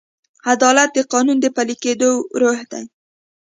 [0.53, 2.09] عدالت د قانون د پلي کېدو
[2.41, 2.83] روح دی.